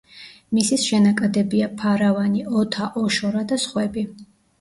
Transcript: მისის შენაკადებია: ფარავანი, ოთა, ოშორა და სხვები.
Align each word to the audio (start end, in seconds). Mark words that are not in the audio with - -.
მისის 0.59 0.85
შენაკადებია: 0.91 1.67
ფარავანი, 1.81 2.41
ოთა, 2.61 2.87
ოშორა 3.03 3.45
და 3.53 3.59
სხვები. 3.65 4.05